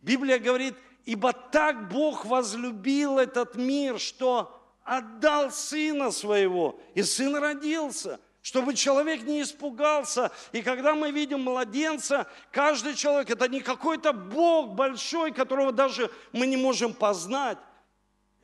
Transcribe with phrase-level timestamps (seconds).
[0.00, 0.74] Библия говорит,
[1.04, 9.24] ибо так Бог возлюбил этот мир, что отдал Сына Своего, и Сын родился– чтобы человек
[9.24, 10.32] не испугался.
[10.52, 16.46] И когда мы видим младенца, каждый человек, это не какой-то Бог большой, которого даже мы
[16.46, 17.58] не можем познать.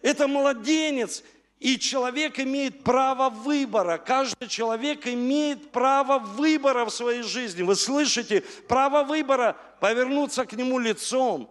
[0.03, 1.25] Это младенец,
[1.65, 3.97] и человек имеет право выбора.
[3.97, 7.63] Каждый человек имеет право выбора в своей жизни.
[7.63, 8.45] Вы слышите?
[8.69, 11.51] Право выбора повернуться к нему лицом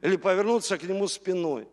[0.00, 1.68] или повернуться к нему спиной.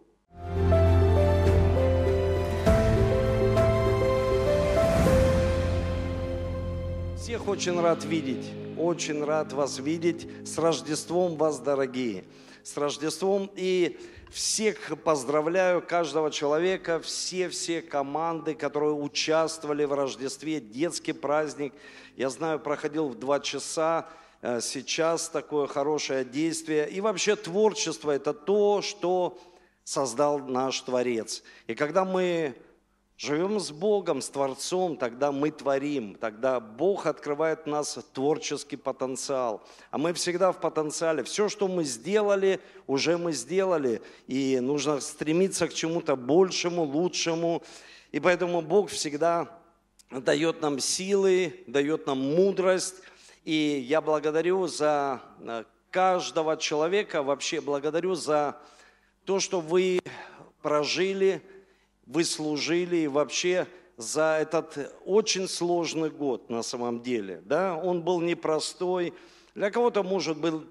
[7.16, 10.27] Всех очень рад видеть, очень рад вас видеть.
[10.46, 12.26] С Рождеством вас, дорогие!
[12.63, 13.98] С Рождеством и
[14.30, 21.74] всех поздравляю, каждого человека, все-все команды, которые участвовали в Рождестве, детский праздник.
[22.16, 24.08] Я знаю, проходил в два часа,
[24.42, 26.90] э, сейчас такое хорошее действие.
[26.90, 29.40] И вообще творчество– это то, что
[29.84, 31.43] создал наш Творец.
[31.68, 32.55] И когда мы
[33.20, 39.62] живем с Богом, с Творцом, тогда мы творим, тогда Бог открывает в нас творческий потенциал.
[39.91, 41.23] А мы всегда в потенциале.
[41.23, 44.01] Все, что мы сделали, уже мы сделали.
[44.27, 47.62] И нужно стремиться к чему-то большему, лучшему.
[48.13, 49.59] И поэтому Бог всегда
[50.09, 53.01] дает нам силы, дает нам мудрость.
[53.43, 58.57] И я благодарю за э, каждого человека, вообще благодарю за
[59.25, 59.99] то, что вы
[60.62, 61.41] прожили–
[62.10, 67.41] вы служили и вообще за этот очень сложный год на самом деле.
[67.46, 67.78] Да?
[67.78, 69.13] Он был непростой.
[69.53, 70.66] Для кого-то, может, был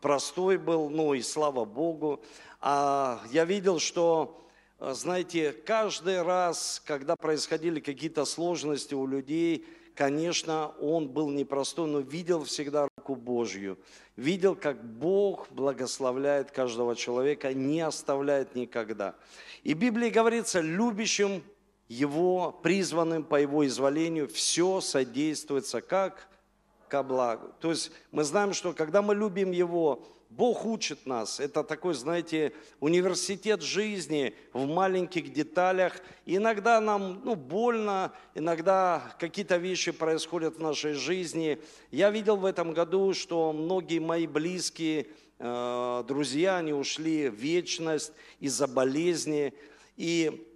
[0.00, 2.20] простой был, ну и слава Богу.
[2.60, 4.42] А я видел, что,
[4.80, 12.44] знаете, каждый раз, когда происходили какие-то сложности у людей, конечно, он был непростой, но видел
[12.44, 13.78] всегда руку Божью.
[14.16, 19.14] Видел, как Бог благословляет каждого человека, не оставляет никогда.
[19.62, 21.42] И в Библии говорится, любящим
[21.88, 26.28] его, призванным по его изволению, все содействуется как
[26.88, 27.52] ко благу.
[27.60, 31.40] То есть мы знаем, что когда мы любим его, Бог учит нас.
[31.40, 36.00] Это такой, знаете, университет жизни в маленьких деталях.
[36.24, 41.60] И иногда нам ну, больно, иногда какие-то вещи происходят в нашей жизни.
[41.90, 45.08] Я видел в этом году, что многие мои близкие,
[45.40, 49.54] друзья, они ушли в вечность из-за болезни.
[49.96, 50.46] И,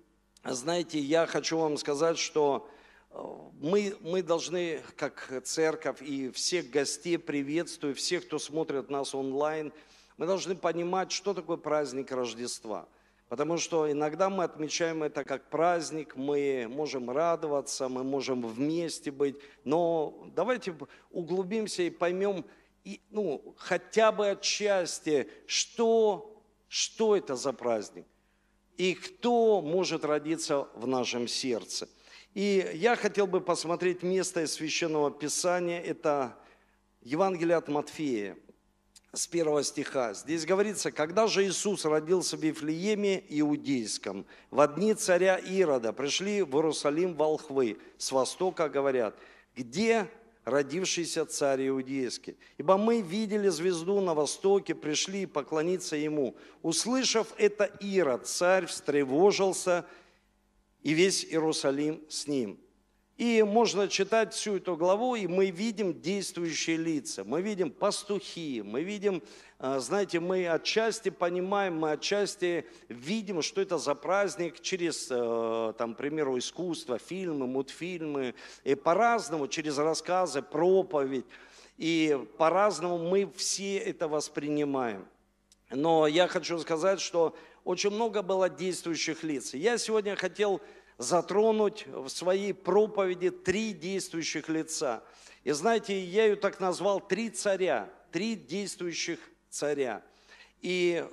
[0.45, 2.69] знаете, я хочу вам сказать, что
[3.11, 3.19] э,
[3.62, 9.72] мы, мы должны, как церковь, и всех гостей приветствую, всех, кто смотрит нас онлайн,
[10.19, 12.87] мы должны понимать, что такое праздник Рождества.
[13.31, 19.37] Потому что иногда мы отмечаем это как праздник, мы можем радоваться, мы можем вместе быть,
[19.65, 20.77] но давайте
[21.11, 22.45] углубимся и поймем,
[22.84, 28.06] и, ну, хотя бы отчасти, что, что это за праздник
[28.77, 31.89] и кто может родиться в нашем сердце.
[32.34, 36.37] И я хотел бы посмотреть место из Священного Писания, это
[37.00, 38.37] Евангелие от Матфея,
[39.12, 40.12] с первого стиха.
[40.15, 46.56] Здесь говорится, когда же Иисус родился в Вифлееме Иудейском, в дни царя Ирода пришли в
[46.56, 49.16] Иерусалим волхвы, с востока говорят,
[49.55, 50.11] где
[50.44, 52.37] родившийся царь Иудейский.
[52.59, 56.37] Ибо мы видели звезду на востоке, пришли поклониться ему.
[56.62, 59.87] Услышав это Ирод, царь встревожился,
[60.83, 62.60] и весь Иерусалим с ним.
[63.16, 67.22] И можно читать всю эту главу, и мы видим действующие лица.
[67.25, 69.22] Мы видим пастухи, мы видим,
[69.79, 75.97] знаете, мы отчасти понимаем, мы отчасти видим, что это за праздник через, э, там, к
[75.97, 81.25] примеру, искусство, фильмы, мультфильмы, и по-разному, через рассказы, проповедь.
[81.79, 85.09] И по-разному мы все это воспринимаем.
[85.71, 89.55] Но я хочу сказать, что очень много было действующих лиц.
[89.55, 90.61] Я сегодня хотел
[90.99, 95.03] затронуть в своей проповеди три действующих лица.
[95.43, 99.19] И знаете, я ее так назвал «Три царя», три действующих
[99.54, 100.03] царя.
[100.60, 101.06] И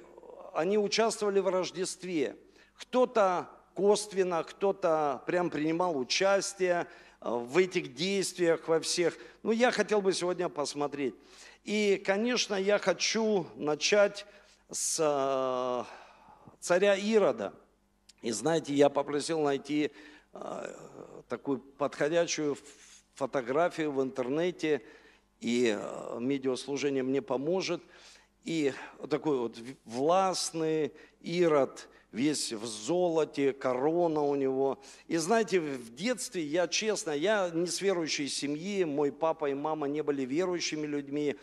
[0.53, 2.35] они участвовали в Рождестве.
[2.76, 6.88] Кто-то косвенно, кто-то прям принимал участие
[7.22, 9.17] э, в этих действиях во всех.
[9.43, 11.16] Ну, я хотел бы сегодня посмотреть.
[11.64, 14.26] И, конечно, я хочу начать
[14.72, 15.84] с э,
[16.59, 17.53] царя Ирода–
[18.22, 19.91] и знаете, я попросил найти
[20.34, 20.76] э,
[21.28, 22.55] такую подходящую
[23.16, 24.84] фотографию в интернете,
[25.40, 25.76] и
[26.20, 27.82] медиаслужение мне поможет.
[28.43, 28.73] И
[29.09, 30.91] такой вот властный
[31.22, 34.79] Ирод, весь в золоте, корона у него.
[35.08, 39.88] И знаете, в детстве я, честно, я не с верующей семьи, мой папа и мама
[39.88, 41.35] не были верующими людьми.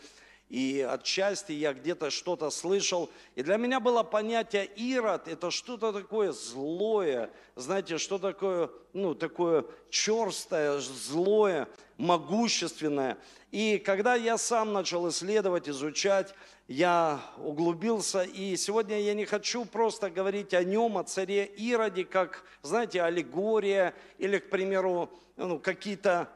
[0.49, 3.09] и отчасти я где-то что-то слышал.
[3.35, 9.63] И для меня было понятие Ирод– это что-то такое злое, знаете, что такое, ну, такое
[9.91, 11.67] черстое, злое,
[11.97, 13.19] могущественное.
[13.51, 16.33] И когда я сам начал исследовать, изучать,
[16.69, 22.43] я углубился, и сегодня я не хочу просто говорить о нем, о царе Ироде, как,
[22.61, 26.29] знаете, аллегория или, к примеру, ну, какие-то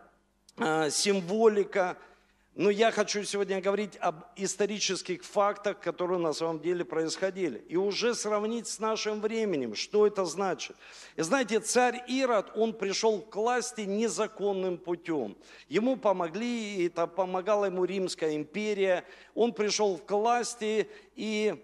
[0.58, 1.98] э, символика–
[2.56, 7.58] но я хочу сегодня говорить об исторических фактах, которые на самом деле происходили.
[7.68, 10.76] И уже сравнить с нашим временем, что это значит.
[11.16, 15.36] И знаете, царь Ирод, он пришел к власти незаконным путем.
[15.68, 19.04] Ему помогли, это помогала ему Римская империя.
[19.34, 21.56] Он пришел к власти и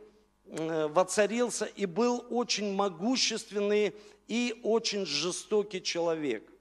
[0.45, 3.93] э, воцарился, и был очень могущественный
[4.27, 6.51] и очень жестокий человек–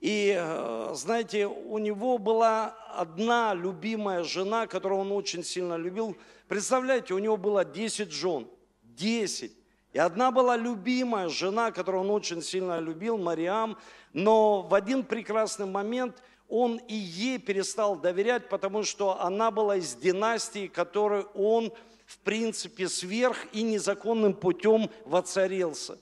[0.00, 6.16] и, э, знаете, у него была одна любимая жена, которую он очень сильно любил.
[6.48, 8.48] Представляете, у него было 10 жен.
[8.82, 9.52] 10.
[9.92, 13.76] И одна была любимая жена, которую он очень сильно любил, Мариам.
[14.14, 19.94] Но в один прекрасный момент он и ей перестал доверять, потому что она была из
[19.94, 21.72] династии, которой он,
[22.06, 25.98] в принципе, сверх и незаконным путем воцарился.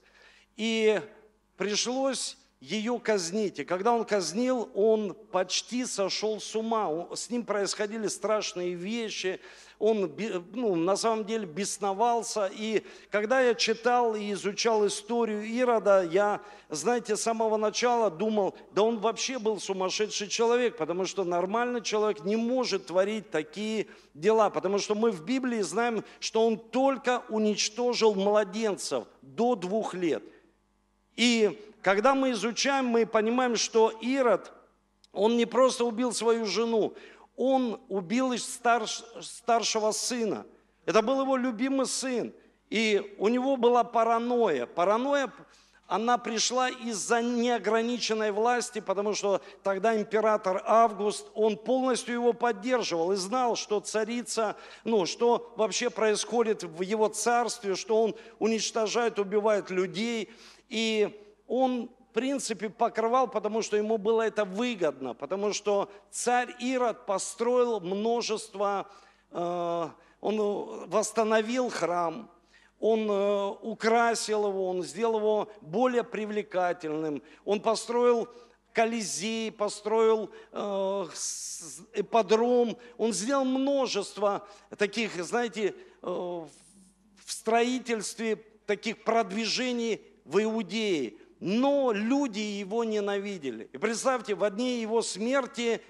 [0.56, 1.00] И
[1.56, 3.60] пришлось ее казнить.
[3.60, 7.08] И когда он казнил, он почти сошел с ума.
[7.14, 9.40] С ним происходили страшные вещи.
[9.78, 10.12] Он
[10.54, 12.50] ну, на самом деле бесновался.
[12.52, 18.82] И когда я читал и изучал историю Ирода, я, знаете, с самого начала думал, да
[18.82, 24.50] он вообще был сумасшедший человек, потому что нормальный человек не может творить такие дела.
[24.50, 30.24] Потому что мы в Библии знаем, что он только уничтожил младенцев до двух лет.
[31.18, 34.52] И когда мы изучаем, мы понимаем, что Ирод,
[35.12, 36.94] он не просто убил свою жену,
[37.36, 40.46] он убил старш, старшего сына.
[40.86, 42.32] Это был его любимый сын.
[42.70, 44.66] И у него была паранойя.
[44.66, 45.32] Паранойя,
[45.88, 53.16] она пришла из-за неограниченной власти, потому что тогда император Август, он полностью его поддерживал и
[53.16, 54.54] знал, что царица,
[54.84, 60.30] ну, что вообще происходит в его царстве, что он уничтожает, убивает людей.
[60.68, 67.06] И он, в принципе, покрывал, потому что ему было это выгодно, потому что царь Ирод
[67.06, 68.86] построил множество,
[69.30, 69.88] э,
[70.20, 72.30] он восстановил храм,
[72.80, 78.28] он э, украсил его, он сделал его более привлекательным, он построил
[78.72, 81.06] Колизей, построил э,
[82.98, 86.48] он сделал множество таких, знаете, в
[87.26, 88.36] строительстве
[88.66, 93.68] таких продвижений в Иудее но люди его ненавидели.
[93.72, 95.80] И представьте, в дни его смерти,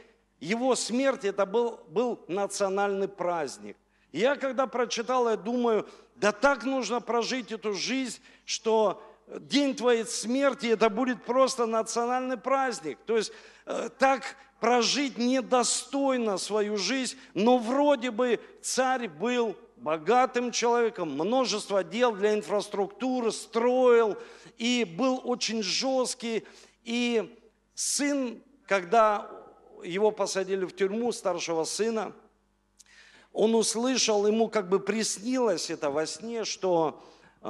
[0.40, 3.76] его смерть это был, был национальный праздник.
[4.12, 10.66] Я когда прочитал, я думаю, да так нужно прожить эту жизнь, что день твоей смерти
[10.66, 12.98] это будет просто национальный праздник.
[13.06, 13.32] То есть
[13.66, 22.12] э, так прожить недостойно свою жизнь, но вроде бы царь был богатым человеком, множество дел
[22.12, 24.16] для инфраструктуры строил
[24.56, 26.44] и был очень жесткий.
[26.84, 27.38] И
[27.74, 29.30] сын, когда
[29.82, 32.12] его посадили в тюрьму, старшего сына,
[33.32, 37.04] он услышал, ему как бы приснилось это во сне, что
[37.42, 37.48] э,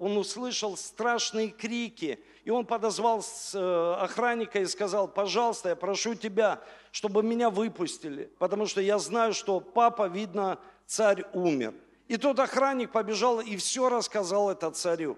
[0.00, 6.60] он услышал страшные крики, и он подозвал э, охранника и сказал, пожалуйста, я прошу тебя,
[6.90, 10.58] чтобы меня выпустили, потому что я знаю, что папа, видно,
[10.90, 11.72] царь умер.
[12.08, 15.16] И тот охранник побежал и все рассказал это царю.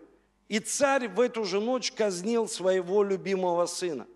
[0.49, 4.07] И царь в эту же ночь казнил своего любимого сына.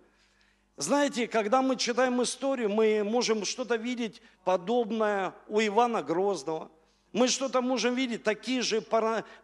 [0.75, 6.69] Знаете, когда мы читаем историю, мы можем что-то видеть подобное у Ивана Грозного.
[7.11, 8.81] Мы что-то можем видеть, такие же,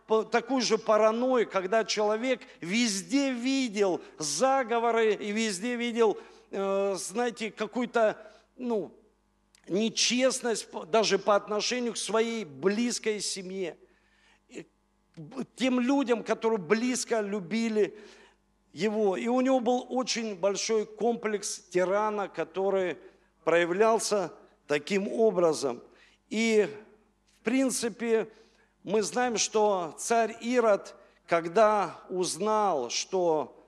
[0.07, 6.19] такую же паранойю, когда человек везде видел заговоры и везде видел,
[6.51, 8.15] э, знаете, какую-то,
[8.55, 8.91] ну,
[9.67, 13.77] нечестность даже по отношению к своей близкой семье.
[15.55, 17.97] Тем людям, которые близко любили
[18.71, 19.15] его.
[19.15, 22.97] И у него был очень большой комплекс тирана, который
[23.43, 24.33] проявлялся
[24.67, 25.81] таким образом.
[26.29, 26.67] И,
[27.39, 28.27] в принципе,
[28.83, 30.95] мы знаем, что царь Ирод,
[31.27, 33.62] когда узнал, что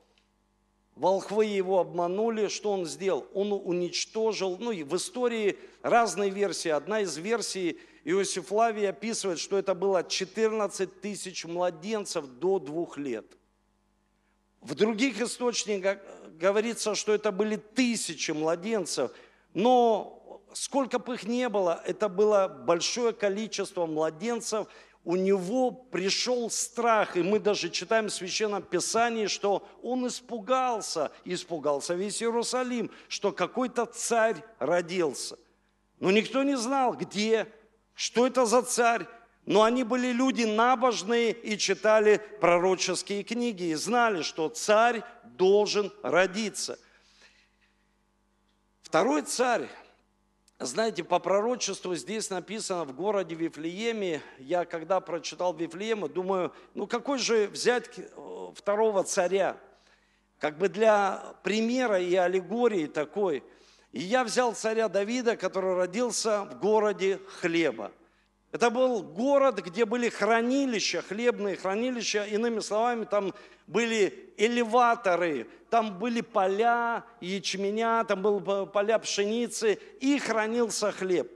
[0.96, 3.28] волхвы его обманули, что он сделал?
[3.34, 6.70] Он уничтожил, ну и в истории разные версии.
[6.70, 13.26] Одна из версий Иосиф Лавий описывает, что это было 14 тысяч младенцев до двух лет.
[14.62, 16.00] В других источниках
[16.40, 19.12] говорится, что это были тысячи младенцев,
[19.54, 24.68] но сколько бы их не было, это было большое количество младенцев,
[25.06, 31.94] у него пришел страх, и мы даже читаем в Священном Писании, что он испугался, испугался
[31.94, 35.38] весь Иерусалим, что какой-то царь родился.
[36.00, 37.48] Но никто не знал, где,
[37.94, 39.06] что это за царь.
[39.46, 46.80] Но они были люди набожные и читали пророческие книги, и знали, что царь должен родиться.
[48.82, 49.70] Второй царь,
[50.60, 54.22] знаете, по пророчеству здесь написано в городе Вифлееме.
[54.40, 59.58] Я когда прочитал Вифлеема, думаю, ну какой же взять э, второго царя?
[60.40, 63.44] Как бы для примера и аллегории такой.
[63.92, 67.92] И я взял царя Давида, который родился в городе хлеба.
[68.56, 72.24] Это был город, где были хранилища, хлебные хранилища.
[72.24, 73.34] Иными словами, там
[73.68, 81.30] были элеваторы, там были поля ячменя, там были поля пшеницы, и хранился хлеб.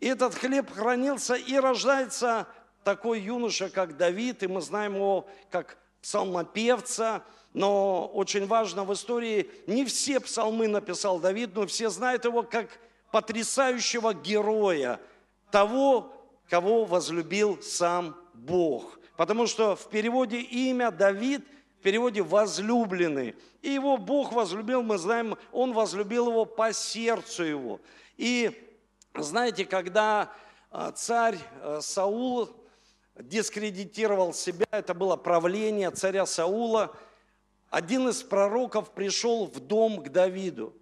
[0.00, 2.48] И этот хлеб хранился, и рождается
[2.82, 7.22] такой юноша, как Давид, и мы знаем его как псалмопевца,
[7.54, 12.66] но очень важно в истории, не все псалмы написал Давид, но все знают его как
[13.12, 14.98] потрясающего героя,
[15.52, 16.15] того,
[16.48, 18.98] кого возлюбил сам Бог.
[19.16, 21.46] Потому что в переводе имя Давид,
[21.78, 23.34] в переводе возлюбленный.
[23.62, 27.80] И его Бог возлюбил, мы знаем, он возлюбил его по сердцу его.
[28.16, 28.70] И
[29.14, 30.32] знаете, когда
[30.70, 32.50] а, царь а, Саул
[33.18, 36.94] дискредитировал себя, это было правление царя Саула,
[37.70, 40.74] один из пророков пришел в дом к Давиду.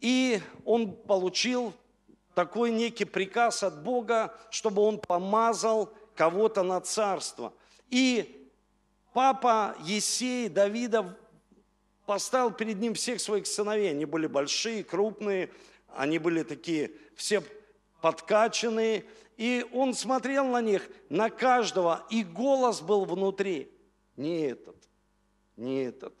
[0.00, 1.74] И он получил
[2.40, 7.52] такой некий приказ от Бога, чтобы он помазал кого-то на царство.
[7.90, 8.50] И
[9.12, 11.18] папа Есей Давида
[12.06, 13.90] поставил перед ним всех своих сыновей.
[13.90, 15.50] Они были большие, крупные,
[15.88, 17.42] они были такие все
[18.00, 19.04] подкачанные.
[19.36, 23.70] И он смотрел на них, на каждого, и голос был внутри.
[24.16, 24.76] Не этот,
[25.58, 26.14] не этот.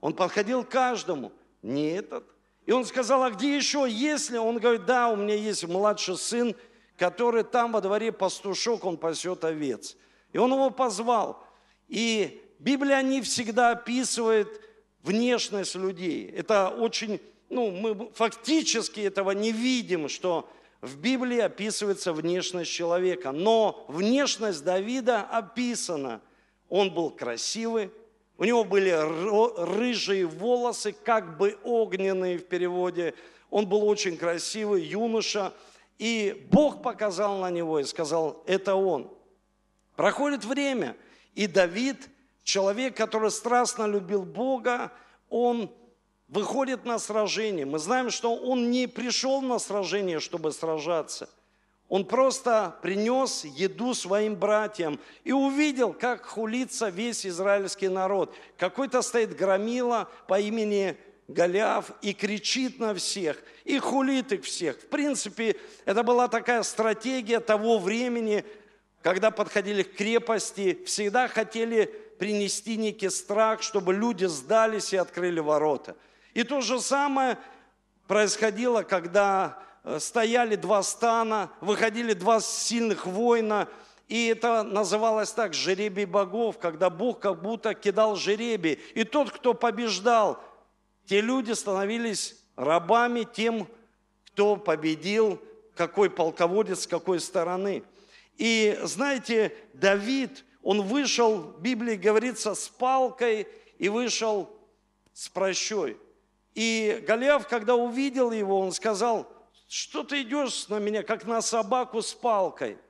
[0.00, 1.30] Он подходил к каждому,
[1.62, 2.24] не этот,
[2.70, 4.36] и он сказал, а где еще, если?
[4.36, 6.54] Он говорит, да, у меня есть младший сын,
[6.96, 9.96] который там во дворе пастушок, он пасет овец.
[10.32, 11.44] И он его позвал.
[11.88, 14.60] И Библия не всегда описывает
[15.02, 16.30] внешность людей.
[16.30, 20.48] Это очень, ну, мы фактически этого не видим, что
[20.80, 23.32] в Библии описывается внешность человека.
[23.32, 26.20] Но внешность Давида описана.
[26.68, 27.90] Он был красивый,
[28.40, 28.90] у него были
[29.76, 33.14] рыжие волосы, как бы огненные в переводе.
[33.50, 35.52] Он был очень красивый юноша.
[35.98, 39.12] И Бог показал на него и сказал, это он.
[39.94, 40.96] Проходит время,
[41.34, 42.08] и Давид,
[42.42, 44.90] человек, который страстно любил Бога,
[45.28, 45.70] он
[46.26, 47.66] выходит на сражение.
[47.66, 51.28] Мы знаем, что он не пришел на сражение, чтобы сражаться–
[51.90, 58.32] он просто принес еду своим братьям и увидел, как хулится весь израильский народ.
[58.56, 64.78] Какой-то стоит громила по имени Голиаф и кричит на всех, и хулит их всех.
[64.78, 68.44] В принципе, это была такая стратегия того времени,
[69.02, 71.86] когда подходили к крепости, всегда хотели
[72.20, 75.96] принести некий страх, чтобы люди сдались и открыли ворота.
[76.34, 77.36] И то же самое
[78.06, 79.60] происходило, когда
[79.98, 83.68] стояли два стана, выходили два сильных воина,
[84.08, 88.80] и это называлось так, жеребий богов, когда Бог как будто кидал жеребий.
[88.94, 90.42] И тот, кто побеждал,
[91.06, 93.68] те люди становились рабами тем,
[94.26, 95.40] кто победил,
[95.76, 97.84] какой полководец, с какой стороны.
[98.36, 103.46] И знаете, Давид, он вышел, в Библии говорится, с палкой
[103.78, 104.50] и вышел
[105.12, 105.96] с прощой.
[106.54, 109.32] И Голиаф, когда увидел его, он сказал–
[109.70, 112.76] что ты идешь на меня, как на собаку с палкой–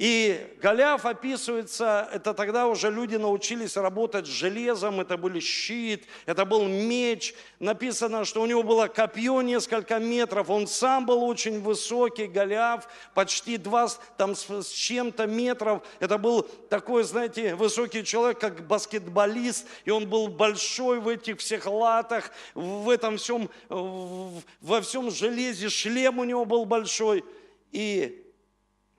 [0.00, 6.46] и Голиаф описывается, это тогда уже люди научились работать с железом, это был щит, это
[6.46, 7.34] был меч.
[7.58, 13.58] Написано, что у него было копье несколько метров, он сам был очень высокий, Голиаф, почти
[13.58, 15.82] два там с чем-то метров.
[15.98, 21.66] Это был такой, знаете, высокий человек, как баскетболист, и он был большой в этих всех
[21.66, 27.22] латах, в этом всем, во всем железе, шлем у него был большой.
[27.70, 28.29] И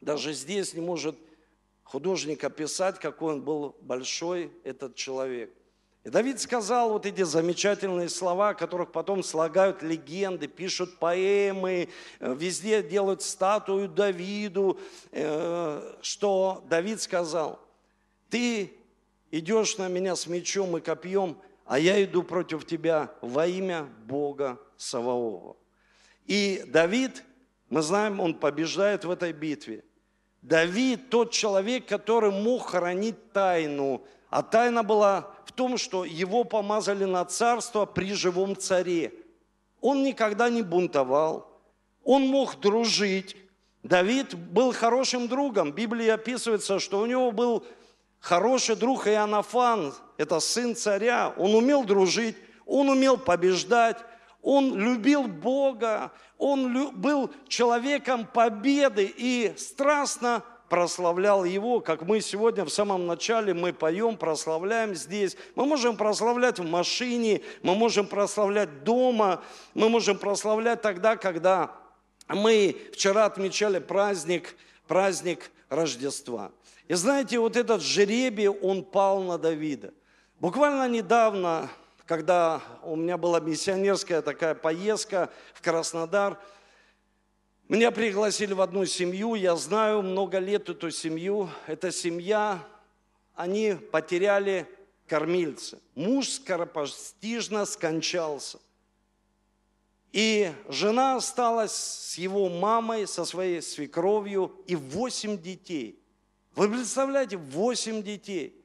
[0.02, 1.16] даже здесь не может
[1.84, 5.54] художник описать, какой он был большой, этот человек.
[6.04, 11.90] И Давид сказал вот эти замечательные слова, которых потом слагают легенды, пишут поэмы,
[12.20, 14.80] э, везде делают статую Давиду,
[15.12, 17.60] э, что Давид сказал,
[18.30, 18.74] ты
[19.30, 24.60] идешь на меня с мечом и копьем, а я иду против тебя во имя Бога
[24.78, 25.56] Саваофа.
[26.26, 27.24] И Давид
[27.70, 29.86] Мы знаем, он побеждает в этой битве.
[30.42, 34.04] Давид тот человек, который мог хранить тайну.
[34.30, 39.14] А тайна была в том, что его помазали на царство при живом царе.
[39.82, 41.62] Он никогда не бунтовал.
[42.04, 43.36] Он мог дружить.
[43.84, 45.72] Давид был хорошим другом.
[45.72, 47.64] В Библии описывается, что у него был
[48.20, 51.34] хороший друг Иоаннафан, это сын царя.
[51.38, 53.98] Он умел дружить, он умел побеждать,
[54.42, 62.70] он любил Бога, он был человеком победы и страстно прославлял Его, как мы сегодня в
[62.70, 65.36] самом начале мы поем, прославляем здесь.
[65.56, 69.44] Мы можем прославлять в машине, мы можем прославлять дома,
[69.74, 71.72] мы можем прославлять тогда, когда
[72.30, 74.56] мы вчера отмечали праздник,
[74.88, 76.52] праздник Рождества.
[76.88, 79.94] И знаете, вот этот жеребий, он пал на Давида.
[80.40, 81.70] Буквально недавно,
[82.12, 86.38] когда у меня была миссионерская такая поездка в Краснодар,
[87.70, 91.50] меня пригласили в одну семью, я знаю много лет эту семью.
[91.68, 92.68] Эта семья,
[93.34, 94.68] они потеряли
[95.08, 95.80] кормильца.
[95.96, 98.60] Муж скоропостижно скончался.
[100.12, 105.98] И жена осталась с его мамой, со своей свекровью и восемь детей.
[106.56, 108.61] Вы представляете, восемь детей.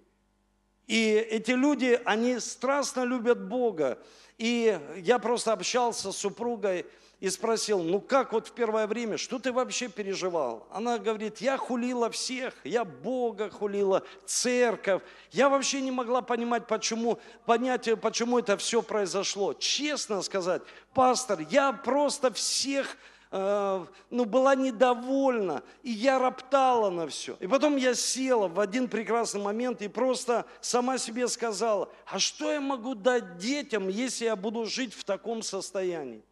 [0.86, 3.98] И эти люди, они страстно любят Бога.
[4.38, 6.86] И я просто общался с супругой
[7.18, 10.68] и спросил, ну как вот в первое время, что ты вообще переживал?
[10.70, 15.02] Она говорит, я хулила всех, я Бога хулила, церковь.
[15.32, 19.54] Я вообще не могла понимать, почему, понять, почему это все произошло.
[19.54, 20.62] Честно сказать,
[20.92, 22.96] пастор, я просто всех
[23.38, 27.36] Э, ну, была недовольна, и я роптала на все.
[27.38, 32.50] И потом я села в один прекрасный момент и просто сама себе сказала, а что
[32.50, 36.22] я могу дать детям, если я буду жить в таком состоянии?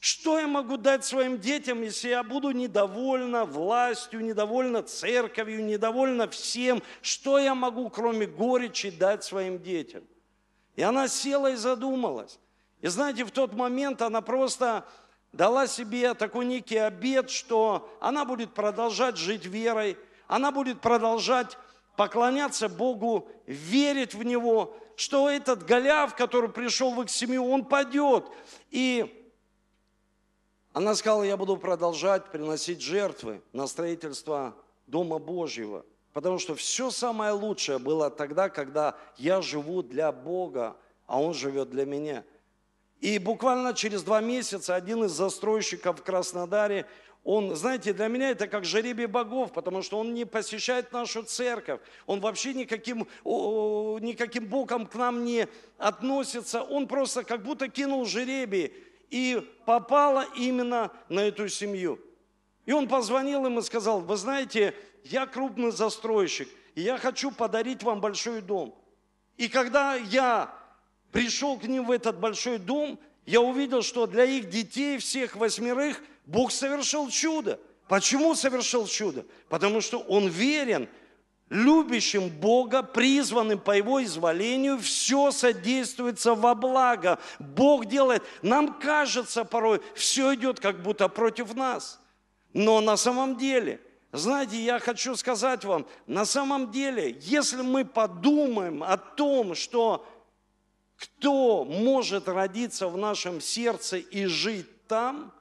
[0.00, 6.82] Что я могу дать своим детям, если я буду недовольна властью, недовольна церковью, недовольна всем?
[7.02, 10.02] Что я могу, кроме горечи, дать своим детям?
[10.74, 12.40] И она села и задумалась.
[12.82, 14.84] И знаете, в тот момент она просто
[15.32, 21.56] дала себе такой некий обед, что она будет продолжать жить верой, она будет продолжать
[21.96, 28.24] поклоняться Богу, верить в Него, что этот Голиаф, который пришел в их семью, он падет.
[28.70, 29.32] И
[30.72, 34.56] она сказала, я буду продолжать приносить жертвы на строительство
[34.88, 41.20] Дома Божьего, потому что все самое лучшее было тогда, когда я живу для Бога, а
[41.20, 42.24] Он живет для меня–
[43.02, 46.86] и буквально через два месяца один из застройщиков в Краснодаре,
[47.24, 51.80] он, знаете, для меня это как жеребий богов, потому что он не посещает нашу церковь,
[52.06, 58.72] он вообще никаким, никаким боком к нам не относится, он просто как будто кинул жеребий
[59.10, 62.00] и попало именно на эту семью.
[62.66, 67.82] И он позвонил им и сказал, вы знаете, я крупный застройщик, и я хочу подарить
[67.82, 68.78] вам большой дом.
[69.36, 70.54] И когда я
[71.12, 76.02] пришел к ним в этот большой дом, я увидел, что для их детей, всех восьмерых,
[76.26, 77.60] Бог совершил чудо.
[77.86, 79.24] Почему совершил чудо?
[79.48, 80.88] Потому что Он верен,
[81.50, 87.18] любящим Бога, призванным по Его изволению, все содействуется во благо.
[87.38, 92.00] Бог делает, нам кажется порой, все идет как будто против нас.
[92.54, 93.80] Но на самом деле,
[94.12, 100.06] знаете, я хочу сказать вам, на самом деле, если мы подумаем о том, что
[101.02, 105.32] кто может родиться в нашем сердце и жить там,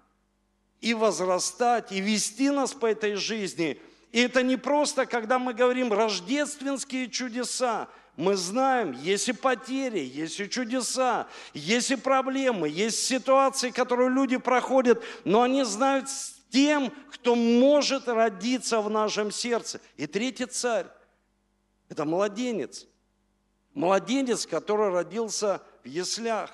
[0.79, 3.79] и возрастать, и вести нас по этой жизни.
[4.11, 7.87] И это не просто, когда мы говорим рождественские чудеса.
[8.17, 14.37] Мы знаем, есть и потери, есть и чудеса, есть и проблемы, есть ситуации, которые люди
[14.37, 19.79] проходят, но они знают с тем, кто может родиться в нашем сердце.
[19.95, 20.87] И третий царь–
[21.89, 22.87] это младенец–
[23.73, 26.51] Младенец, который родился в яслях.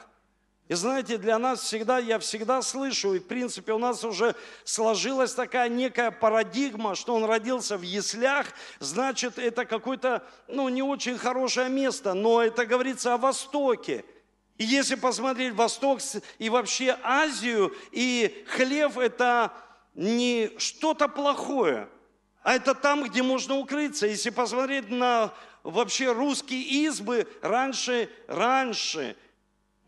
[0.68, 5.34] И знаете, для нас всегда, я всегда слышу, и в принципе у нас уже сложилась
[5.34, 8.48] такая некая парадигма, что он родился в яслях,
[8.80, 14.04] значит, это какое-то, ну, не очень хорошее место, но это говорится о Востоке.
[14.58, 16.00] И если посмотреть Восток
[16.38, 19.54] и вообще Азию, и хлев– это
[19.94, 21.88] не что-то плохое,
[22.44, 24.08] а это там, где можно укрыться.
[24.08, 25.34] Если посмотреть на
[25.72, 29.16] вообще русские избы раньше, раньше,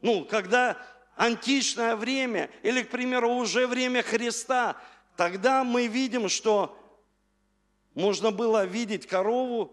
[0.02, 0.78] ну, когда
[1.15, 4.76] античное время, или, к примеру, уже время Христа,
[5.15, 6.78] тогда мы видим, что
[7.94, 9.72] можно было видеть корову,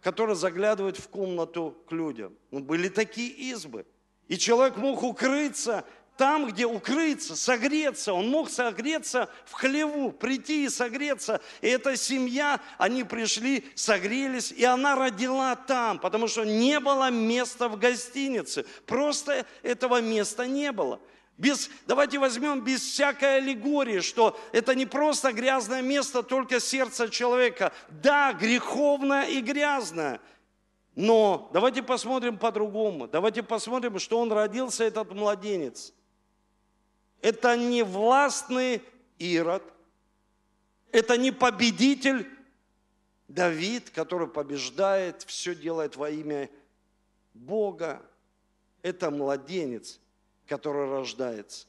[0.00, 2.36] которая заглядывает в комнату к людям.
[2.50, 3.84] Ну, были такие избы.
[4.28, 5.84] И человек мог укрыться
[6.22, 8.12] там, где укрыться, согреться.
[8.12, 11.40] Он мог согреться в хлеву, прийти и согреться.
[11.60, 17.68] И эта семья, они пришли, согрелись, и она родила там, потому что не было места
[17.68, 18.64] в гостинице.
[18.86, 21.00] Просто этого места не было.
[21.38, 27.72] Без, давайте возьмем без всякой аллегории, что это не просто грязное место, только сердце человека.
[27.88, 30.20] Да, греховное и грязное.
[30.94, 33.08] Но давайте посмотрим по-другому.
[33.08, 35.92] Давайте посмотрим, что он родился, этот младенец.
[37.22, 38.82] Это не властный
[39.18, 39.62] Ирод,
[40.90, 42.28] это не победитель
[43.28, 46.50] Давид, который побеждает, все делает во имя
[47.32, 48.02] Бога.
[48.82, 50.00] Это младенец,
[50.46, 51.66] который рождается.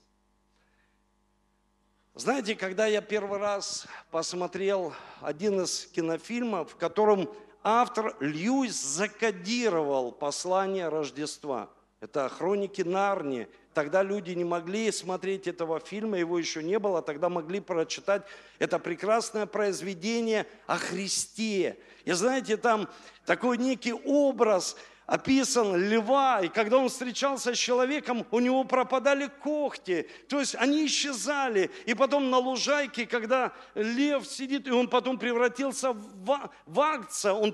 [2.16, 10.90] Знаете, когда я первый раз посмотрел один из кинофильмов, в котором автор Льюис закодировал послание
[10.90, 11.70] Рождества.
[12.02, 13.48] Это хроники Нарнии.
[13.74, 18.24] Тогда люди не могли смотреть этого фильма, его еще не было, тогда могли прочитать
[18.60, 21.78] это прекрасное произведение о Христе.
[22.06, 22.88] И знаете, там
[23.26, 30.08] такой некий образ– описан льва, и когда он встречался с человеком, у него пропадали когти,
[30.30, 31.72] то есть они исчезали.
[31.86, 37.54] И потом на лужайке, когда лев сидит, и он потом превратился в, в акция, он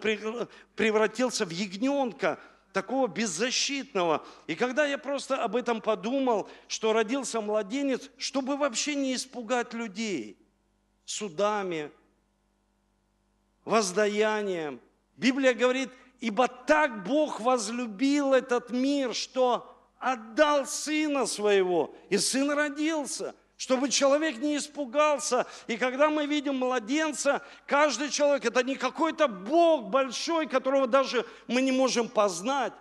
[0.75, 2.39] превратился в ягненка,
[2.73, 4.25] такого беззащитного.
[4.47, 10.38] И когда я просто об этом подумал, что родился младенец, чтобы вообще не испугать людей
[11.05, 11.91] судами,
[13.65, 14.79] воздаянием.
[15.17, 23.36] Библия говорит– Ибо так Бог возлюбил этот мир, что отдал Сына Своего, и Сын родился,
[23.59, 25.45] чтобы человек не испугался.
[25.67, 31.61] И когда мы видим младенца, каждый человек, это не какой-то Бог большой, которого даже мы
[31.61, 32.71] не можем познать.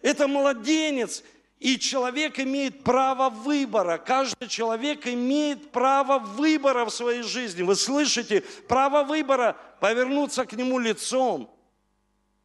[0.00, 1.22] Это младенец,
[1.58, 3.98] и человек имеет право выбора.
[3.98, 7.62] Каждый человек имеет право выбора в своей жизни.
[7.62, 8.42] Вы слышите?
[8.66, 11.54] Право выбора повернуться к нему лицом–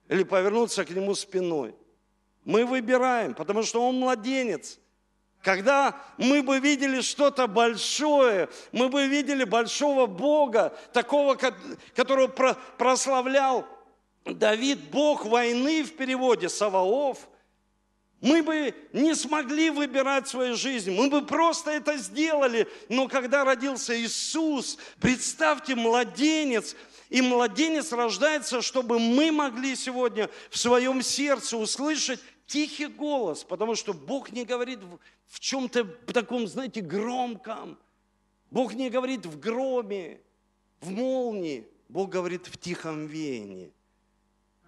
[0.07, 1.75] или повернуться к нему спиной.
[2.43, 4.79] Мы выбираем, потому что он младенец.
[5.45, 11.37] Когда мы бы видели что-то большое, мы бы видели большого Бога, такого,
[11.95, 12.25] которого
[12.79, 13.67] прославлял
[14.25, 17.29] Давид, Бог войны в переводе, Саваоф,
[18.21, 22.67] мы бы не смогли выбирать свою жизнь, мы бы просто это сделали.
[22.89, 26.75] Но когда родился Иисус, представьте, младенец–
[27.09, 33.93] и младенец рождается, чтобы мы могли сегодня в своем сердце услышать тихий голос, потому что
[33.93, 34.79] Бог не говорит
[35.27, 37.77] в чем-то таком, знаете, громком.
[38.51, 40.21] Бог не говорит в громе,
[40.81, 41.67] в молнии.
[41.89, 43.71] Бог говорит в тихом веянии.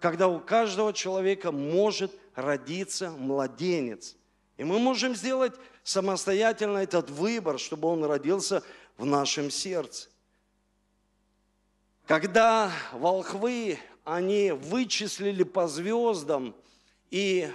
[0.00, 4.16] Когда у каждого человека может родиться младенец.
[4.56, 8.62] И мы можем сделать самостоятельно этот выбор, чтобы он родился
[8.96, 10.08] в нашем сердце.
[12.06, 16.54] Когда волхвы, они вычислили по звездам,
[17.10, 17.50] и,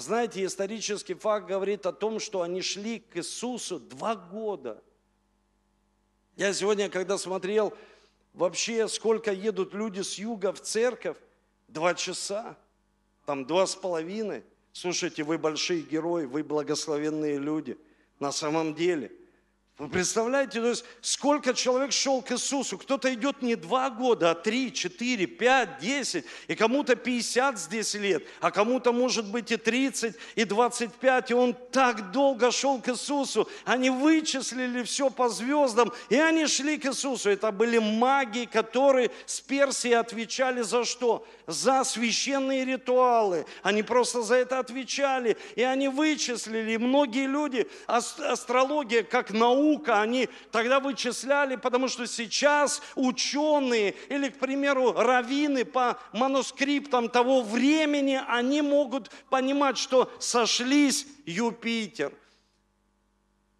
[0.00, 4.82] знаете, исторический факт говорит о том, что они шли к Иисусу два года.
[6.36, 7.72] Я сегодня, когда смотрел
[8.34, 11.16] вообще, сколько едут люди с юга в церковь,
[11.68, 12.56] два часа,
[13.24, 14.44] там два с половиной.
[14.72, 17.78] Слушайте, вы большие герои, вы благословенные люди.
[18.20, 19.12] На самом деле–
[19.78, 22.78] вы представляете, то есть сколько человек шел к Иисусу?
[22.78, 28.24] Кто-то идет не два года, а три, четыре, пять, десять, и кому-то 50 здесь лет,
[28.40, 33.50] а кому-то может быть и 30, и 25, и он так долго шел к Иисусу.
[33.66, 37.28] Они вычислили все по звездам, и они шли к Иисусу.
[37.28, 41.26] Это были маги, которые с Персии отвечали за что?
[41.46, 43.44] За священные ритуалы.
[43.62, 46.72] Они просто за это отвечали, и они вычислили.
[46.72, 54.28] И многие люди, астрология как наука, наука, они тогда вычисляли, потому что сейчас ученые или,
[54.28, 62.12] к примеру, раввины по манускриптам того времени, они могут понимать, что сошлись Юпитер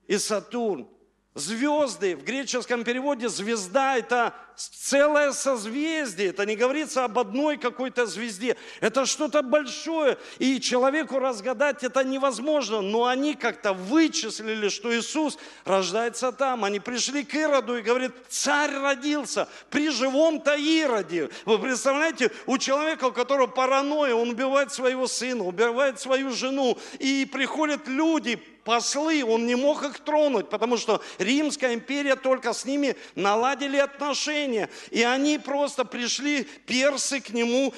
[0.07, 0.89] и Сатурн.
[1.35, 6.29] Звезды, в греческом переводе звезда– это целое созвездие.
[6.29, 8.57] Это не говорится об одной какой-то звезде.
[8.81, 10.19] Это что-то большое.
[10.39, 12.81] И человеку разгадать это невозможно.
[12.81, 16.65] Но они как-то вычислили, что Иисус рождается там.
[16.65, 21.31] Они пришли к Ироду и говорят, царь родился при живом-то Ироде.
[21.45, 26.79] Вы представляете, у человека, у которого паранойя, он убивает своего сына, убивает свою жену.
[26.99, 32.65] И приходят люди, послы, он не мог их тронуть, потому что Римская империя только с
[32.65, 34.46] ними наладили отношения.
[34.91, 37.75] И они просто пришли, персы, к нему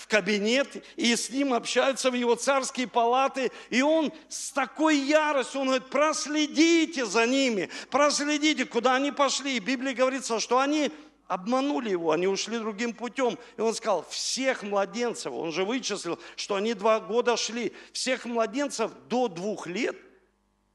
[0.00, 5.60] в кабинет, и с ним общаются в его царские палаты, и он с такой яростью,
[5.60, 9.56] он говорит, проследите за ними, проследите, куда они пошли.
[9.56, 10.90] И в Библии говорится, что они
[11.28, 13.38] обманули его, они ушли другим путем.
[13.56, 18.90] И он сказал, всех младенцев, он же вычислил, что они два года шли, всех младенцев
[19.08, 19.96] до двух лет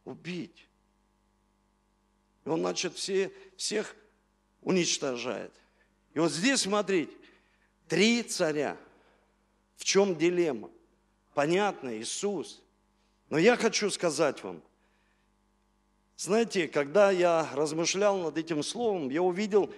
[0.06, 0.68] убить.
[2.46, 3.96] И он, значит, все, всех
[4.66, 5.54] уничтожает.
[6.14, 7.14] И вот здесь, смотрите,
[7.88, 8.76] три царя.
[9.78, 10.70] В чем дилемма?
[11.34, 12.62] Понятно, Иисус.
[13.30, 14.62] Но я хочу сказать вам,
[16.18, 19.74] знаете, когда я размышлял над этим словом, я увидел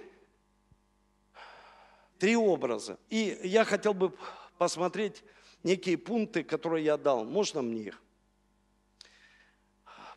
[2.20, 2.98] три образа.
[3.10, 4.16] И я хотел бы
[4.58, 5.24] посмотреть
[5.64, 7.26] некие пункты, которые я дал.
[7.26, 8.02] Можно мне их?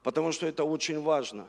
[0.03, 1.49] Потому что это очень важно.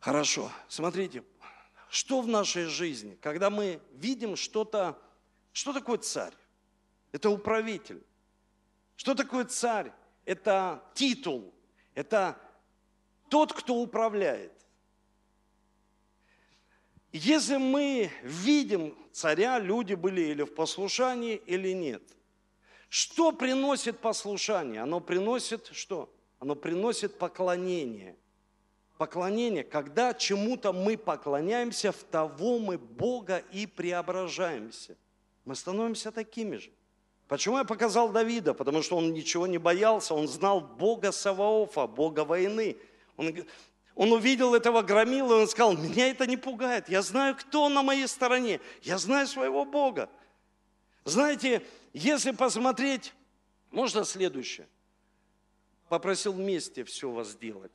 [0.00, 1.22] Хорошо, смотрите,
[1.88, 4.98] что в нашей жизни, когда мы видим что-то,
[5.52, 6.34] что такое царь?
[7.12, 8.02] это управитель.
[8.96, 9.92] Что такое царь?
[10.24, 11.52] Это титул,
[11.94, 12.38] это
[13.28, 14.52] тот, кто управляет.
[17.12, 22.02] Если мы видим царя, люди были или в послушании, или нет.
[22.88, 24.82] Что приносит послушание?
[24.82, 26.12] Оно приносит что?
[26.38, 28.16] Оно приносит поклонение.
[29.00, 34.94] Поклонение, когда чему-то мы поклоняемся, в того мы Бога и преображаемся.
[35.46, 36.70] Мы становимся такими же.
[37.26, 38.52] Почему я показал Давида?
[38.52, 42.76] Потому что он ничего не боялся, он знал Бога Саваофа, Бога войны.
[43.16, 43.34] Он,
[43.94, 47.82] он увидел этого громила, и он сказал, меня это не пугает, я знаю, кто на
[47.82, 50.10] моей стороне, я знаю своего Бога.
[51.06, 53.14] Знаете, если посмотреть,
[53.70, 54.68] можно следующее.
[55.88, 57.72] Попросил вместе все вас сделать.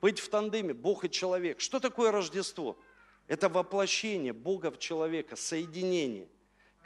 [0.00, 1.60] Быть в тандеме, Бог и человек.
[1.60, 2.78] Что такое Рождество?
[3.26, 6.28] Это воплощение Бога в человека, соединение–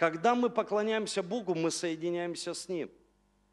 [0.02, 2.90] когда мы поклоняемся Богу, мы соединяемся с Ним.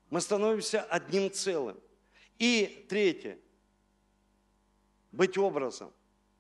[0.10, 1.80] Мы становимся одним целым.
[2.40, 3.38] И третье.
[5.12, 5.94] Быть образом.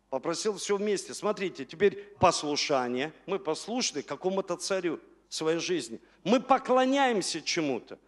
[0.09, 1.13] Попросил все вместе.
[1.13, 3.13] Смотрите, теперь послушание.
[3.27, 6.01] Мы послушны какому-то царю в своей жизни.
[6.23, 7.99] Мы поклоняемся чему-то.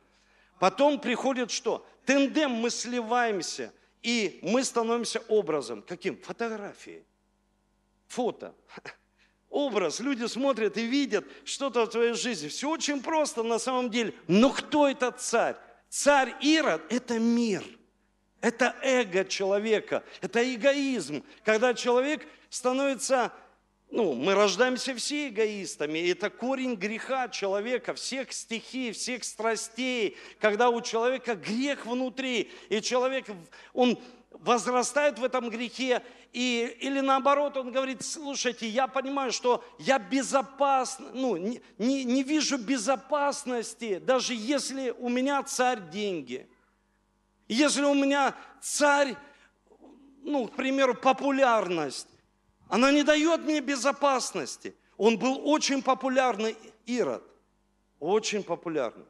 [0.60, 1.86] Потом приходит что?
[2.06, 3.72] Тендем, мы сливаемся.
[4.02, 5.82] И мы становимся образом.
[5.82, 6.18] Каким?
[6.22, 7.06] Фотографией.
[8.08, 8.54] Фото
[9.52, 10.00] образ.
[10.00, 12.48] Люди смотрят и видят что-то в твоей жизни.
[12.48, 14.14] Все очень просто на самом деле.
[14.28, 15.56] Но кто этот царь?
[15.90, 17.64] Царь Ирод– это мир.
[18.40, 21.24] Это эго человека, это эгоизм.
[21.44, 23.32] Когда человек становится,
[23.92, 26.00] ну, мы рождаемся все эгоистами.
[26.00, 30.18] И это корень греха человека, всех стихий, всех страстей.
[30.40, 33.26] Когда у человека грех внутри, и человек,
[33.74, 34.00] он
[34.32, 36.02] возрастает в этом грехе,
[36.32, 42.24] и, или наоборот, он говорит, слушайте, я понимаю, что я безопасен, ну, не, не, не
[42.24, 46.48] вижу безопасности, даже если у меня царь деньги.
[47.50, 49.18] Если у меня царь,
[50.24, 52.08] ну, к примеру, популярность,
[52.72, 54.74] она не дает мне безопасности.
[54.96, 56.56] Он был очень популярный
[56.86, 57.22] Ирод,
[58.00, 59.06] очень популярный.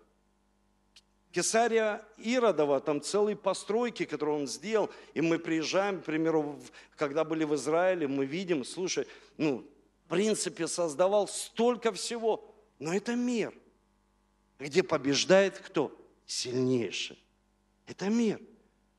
[1.32, 6.60] Кесария Иродова, там целые постройки, которые он сделал, и мы приезжаем, к примеру,
[6.96, 9.64] когда были в Израиле, мы видим, слушай, ну,
[10.06, 13.54] в принципе, создавал столько всего, но это мир,
[14.58, 15.96] где побеждает кто?
[16.26, 17.24] Сильнейший.
[17.86, 18.42] Это мир.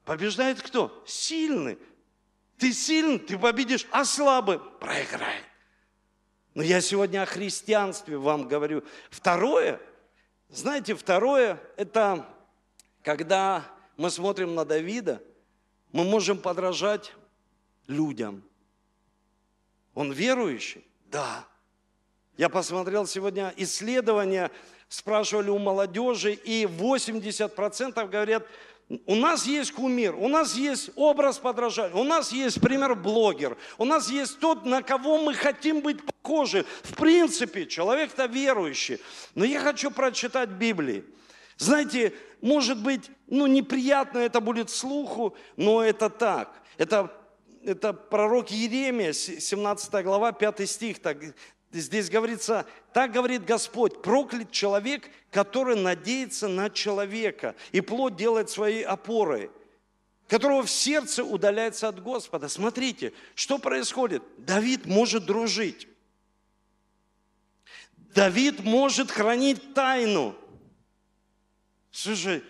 [0.04, 1.02] Побеждает кто?
[1.04, 1.78] Сильный.
[2.62, 5.44] Ты сильный, ты победишь, а слабый проиграет.
[6.54, 8.84] Но я сегодня о христианстве вам говорю.
[9.10, 9.80] Второе–
[10.52, 12.28] знаете, второе, это
[13.02, 13.64] когда
[13.96, 15.22] мы смотрим на Давида,
[15.92, 17.14] мы можем подражать
[17.86, 18.44] людям.
[19.94, 20.84] Он верующий?
[21.06, 21.48] Да.
[22.36, 24.50] Я посмотрел сегодня исследования,
[24.88, 28.46] спрашивали у молодежи, и 80% говорят,
[29.06, 33.84] у нас есть кумир, у нас есть образ подражания, у нас есть, пример, блогер, у
[33.84, 36.66] нас есть тот, на кого мы хотим быть похожи.
[36.82, 38.98] В принципе, человек-то верующий.
[39.34, 41.04] Но я хочу прочитать Библии.
[41.56, 46.60] Знаете, может быть, ну, неприятно это будет слуху, но это так.
[46.76, 47.10] Это,
[47.64, 51.18] это пророк Еремия, 17 глава, 5 стих, так,
[51.72, 58.82] Здесь говорится, так говорит Господь, проклят человек, который надеется на человека и плод делает своей
[58.82, 59.50] опорой,
[60.28, 62.48] которого в сердце удаляется от Господа.
[62.48, 64.22] Смотрите, что происходит.
[64.36, 65.88] Давид может дружить.
[68.14, 70.36] Давид может хранить тайну.
[71.90, 72.44] Слушай,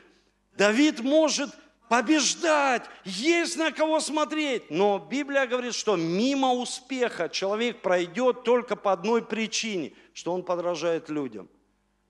[0.56, 1.50] Давид может
[1.92, 4.70] побеждать, есть на кого смотреть.
[4.70, 11.10] Но Библия говорит, что мимо успеха человек пройдет только по одной причине, что он подражает
[11.10, 11.50] людям.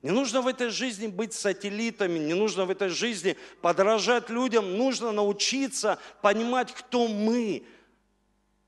[0.01, 5.11] Не нужно в этой жизни быть сателлитами, не нужно в этой жизни подражать людям, нужно
[5.11, 7.65] научиться понимать, кто мы.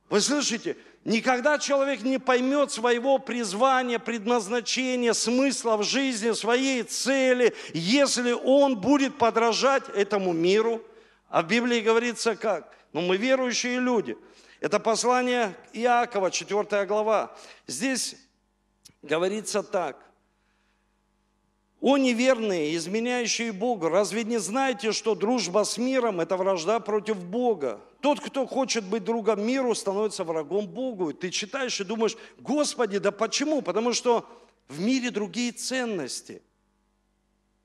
[0.09, 0.77] Вы слышите?
[1.05, 9.16] Никогда человек не поймет своего призвания, предназначения, смысла в жизни, своей цели, если он будет
[9.16, 10.83] подражать этому миру–
[11.34, 12.72] а в Библии говорится как?
[12.92, 14.16] Ну, мы верующие люди.
[14.60, 17.36] Это послание Иакова, 4 глава.
[17.66, 18.14] Здесь
[19.02, 19.98] говорится так.
[21.80, 27.80] «О неверные, изменяющие Бога, разве не знаете, что дружба с миром– это вражда против Бога?
[28.00, 31.12] Тот, кто хочет быть другом миру, становится врагом Богу».
[31.12, 33.60] Ты читаешь и думаешь, Господи, да почему?
[33.60, 34.24] Потому что
[34.68, 36.42] в мире другие ценности–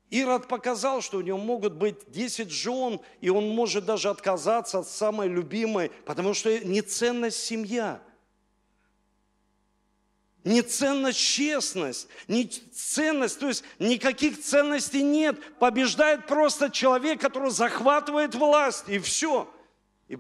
[0.10, 4.88] Ирод показал, что у него могут быть 10 жен, и он может даже отказаться от
[4.88, 8.02] самой любимой, потому что не ценность семья,
[10.43, 15.38] не ценность честность, не ценность, то есть никаких ценностей нет.
[15.60, 19.48] Побеждает просто человек, который захватывает власть, и все.
[20.08, 20.17] И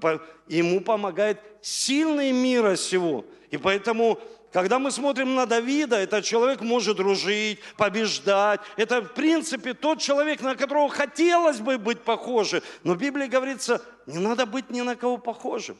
[0.47, 3.25] ему помогает сильный мира сего.
[3.49, 4.19] И поэтому
[4.51, 8.61] когда мы смотрим на Давида, этот человек может дружить, побеждать.
[8.77, 12.61] Это, в принципе, тот человек, на которого хотелось бы быть похожим.
[12.83, 15.77] Но в Библии говорится, не надо быть ни на кого похожим.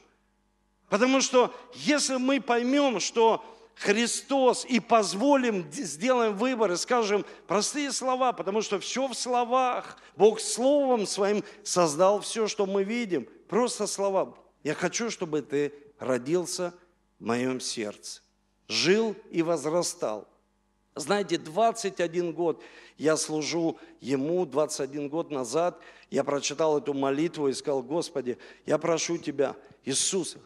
[0.88, 3.44] Потому что если мы поймем, что
[3.76, 9.98] Христос и позволим, сделаем выбор и скажем простые слова, потому что все в словах.
[10.16, 13.28] Бог Словом Своим создал все, что мы видим.
[13.48, 14.36] Просто слова.
[14.64, 16.74] Я хочу, чтобы ты родился
[17.20, 18.22] в моем сердце
[18.70, 20.28] жил и возрастал.
[20.96, 22.62] Знаете, 21 год
[22.98, 29.18] я служу Ему, 21 год назад я прочитал эту молитву и сказал, Господи, я прошу
[29.18, 30.38] Тебя, Иисус,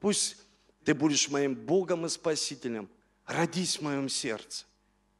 [0.00, 0.36] пусть
[0.84, 2.88] Ты будешь моим Богом и Спасителем,
[3.26, 4.64] родись в моем сердце,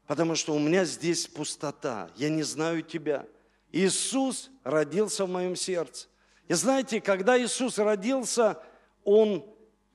[0.07, 3.25] потому что у меня здесь пустота, я не знаю Тебя.
[3.71, 6.07] Иисус родился в моем сердце.
[6.47, 8.61] И знаете, когда Иисус родился,
[9.03, 9.45] Он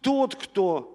[0.02, 0.91] тот, кто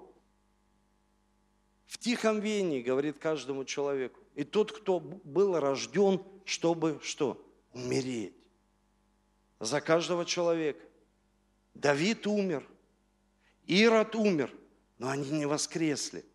[1.88, 4.20] в тихом веянии говорит каждому человеку.
[4.36, 7.44] И тот, кто был рожден, чтобы что?
[7.74, 8.36] Умереть.
[9.60, 10.84] За каждого человека.
[11.74, 12.68] Давид умер,
[13.68, 14.52] Ирод умер,
[14.98, 16.26] но они не воскресли.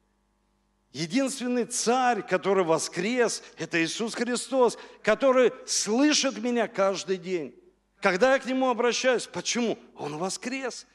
[0.92, 7.54] Единственный царь, который воскрес, это Иисус Христос, который слышит меня каждый день.
[8.00, 9.78] Когда я к Нему обращаюсь, почему?
[9.96, 10.86] Он воскрес.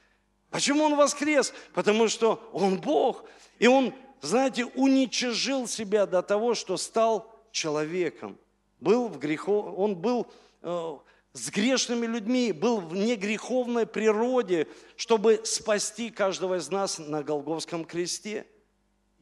[0.52, 1.54] Почему Он воскрес?
[1.74, 3.26] Потому что Он Бог,
[3.58, 8.38] и Он знаете, уничижил себя до того, что стал человеком.
[8.80, 9.62] Был в грехо...
[9.62, 10.28] Он был
[10.62, 10.98] э,
[11.34, 18.46] с грешными людьми, был в негреховной природе, чтобы спасти каждого из нас на Голговском кресте.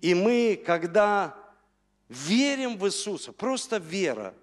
[0.01, 1.35] И мы, когда
[2.09, 4.33] верим в Иисуса, просто вера,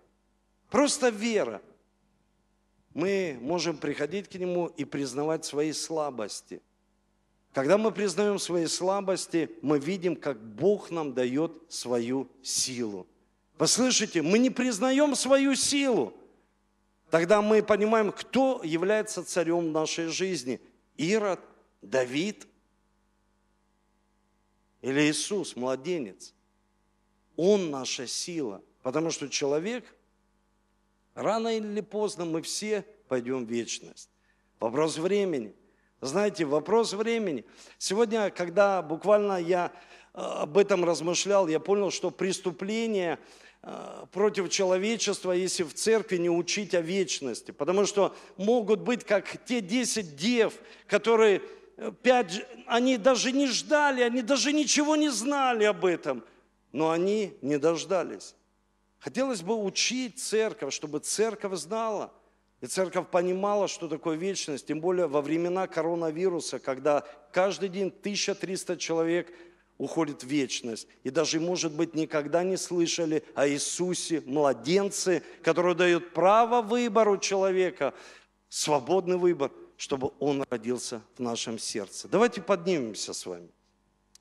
[0.71, 1.62] просто вера,
[2.95, 6.61] мы можем приходить к Нему и признавать свои слабости–
[7.53, 13.07] когда мы признаем свои слабости, мы видим, как Бог нам дает свою силу.
[13.59, 16.15] Вы слышите, мы не признаем свою силу.
[17.11, 20.61] Тогда мы понимаем, кто является царем нашей жизни.
[20.97, 21.41] Ирод,
[21.83, 22.47] Давид
[24.81, 26.35] или Иисус, младенец.
[27.37, 28.62] Он наша сила.
[28.83, 29.85] Потому что человек,
[31.15, 34.09] рано или поздно мы все пойдем в вечность.
[34.59, 35.55] Вопрос времени–
[36.03, 37.45] знаете, вопрос времени.
[37.79, 39.71] Сегодня, когда буквально я
[40.15, 43.21] э, об этом размышлял, я понял, что преступление
[43.62, 47.53] э, против человечества, если в церкви не учить о вечности.
[47.53, 50.55] Потому что могут быть как те 10 дев,
[50.88, 51.41] которые
[51.77, 56.25] э, пять, они даже не ждали, они даже ничего не знали об этом,
[56.73, 58.35] но они не дождались.
[58.99, 62.12] Хотелось бы учить церковь, чтобы церковь знала–
[62.62, 68.77] и церковь понимала, что такое вечность, тем более во времена коронавируса, когда каждый день 1300
[68.77, 69.35] человек
[69.79, 70.87] уходит в вечность.
[71.02, 77.94] И даже, может быть, никогда не слышали о Иисусе, младенце, который дает право выбору человека,
[78.48, 82.06] свободный выбор, чтобы он родился в нашем сердце.
[82.06, 83.48] Давайте поднимемся с вами.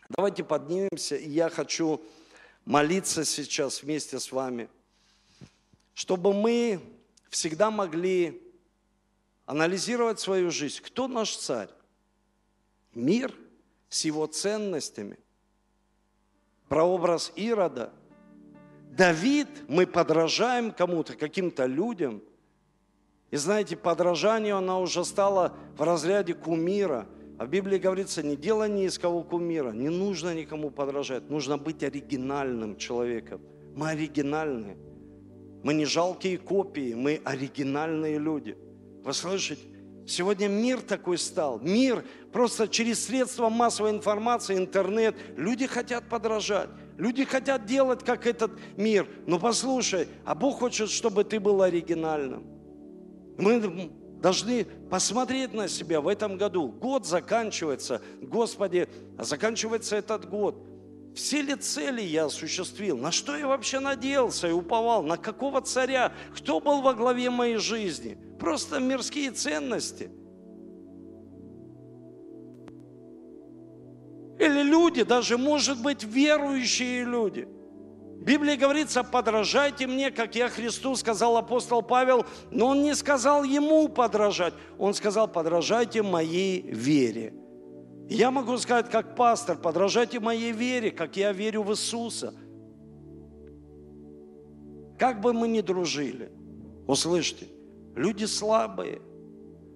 [0.09, 2.01] Давайте поднимемся, и я хочу
[2.65, 4.67] молиться сейчас вместе с вами,
[5.93, 6.81] чтобы мы
[7.31, 8.43] всегда могли
[9.45, 10.81] анализировать свою жизнь.
[10.83, 11.69] Кто наш царь?
[12.93, 13.33] Мир
[13.89, 15.17] с его ценностями.
[16.67, 17.91] Прообраз Ирода.
[18.91, 22.21] Давид, мы подражаем кому-то, каким-то людям.
[23.31, 27.07] И знаете, подражание, оно уже стало в разряде кумира.
[27.39, 29.71] А в Библии говорится, не делай ни из кого кумира.
[29.71, 31.29] Не нужно никому подражать.
[31.29, 33.41] Нужно быть оригинальным человеком.
[33.73, 34.77] Мы оригинальные.
[35.63, 38.57] Мы не жалкие копии, мы оригинальные люди.
[39.03, 39.61] Вы слышите?
[40.07, 41.59] Сегодня мир такой стал.
[41.59, 45.15] Мир просто через средства массовой информации, интернет.
[45.37, 46.69] Люди хотят подражать.
[46.97, 49.07] Люди хотят делать, как этот мир.
[49.27, 52.43] Но послушай, а Бог хочет, чтобы ты был оригинальным.
[53.37, 53.91] Мы
[54.21, 56.67] должны посмотреть на себя в этом году.
[56.67, 58.01] Год заканчивается.
[58.21, 58.87] Господи,
[59.17, 60.55] заканчивается этот год.
[61.15, 62.97] Все ли цели я осуществил?
[62.97, 65.03] На что я вообще надеялся и уповал?
[65.03, 66.13] На какого царя?
[66.35, 68.17] Кто был во главе моей жизни?
[68.39, 70.09] Просто мирские ценности.
[74.39, 77.47] Или люди, даже, может быть, верующие люди–
[78.21, 83.43] в Библии говорится, подражайте мне, как я Христу, сказал апостол Павел, но он не сказал
[83.43, 87.33] ему подражать, он сказал, подражайте моей вере.
[88.13, 92.33] Я могу сказать, как пастор, подражайте моей вере, как я верю в Иисуса.
[94.99, 96.29] Как бы мы ни дружили,
[96.87, 97.47] услышьте,
[97.95, 99.01] люди слабые,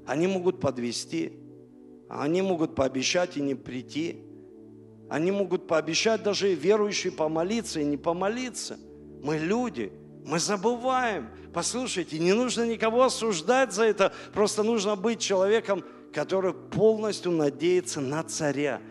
[0.06, 1.32] они могут подвести,
[2.10, 4.22] они могут пообещать и не прийти.
[5.10, 8.78] Они могут пообещать даже верующие помолиться и не помолиться.
[9.24, 9.94] Мы люди,
[10.26, 11.30] мы забываем.
[11.54, 15.86] Послушайте, не нужно никого осуждать за это, просто нужно быть человеком,
[16.16, 18.82] который полностью надеется на царя.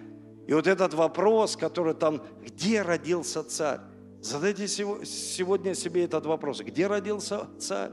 [0.47, 3.81] И вот этот вопрос, который там, где родился царь?
[4.21, 6.61] Задайте сегодня себе этот вопрос.
[6.61, 7.91] Где родился царь?